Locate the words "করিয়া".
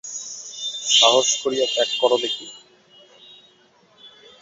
1.41-1.65